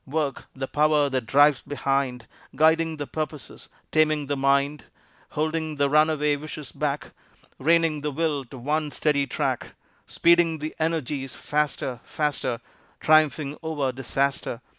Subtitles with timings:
[0.07, 4.85] Work, the Power that drives behind, Guiding the purposes, taming the mind,
[5.37, 7.11] Holding the runaway wishes back,
[7.59, 9.75] Reining the will to one steady track,
[10.07, 12.61] Speeding the energies faster, faster,
[12.99, 14.61] Triumphing over disaster.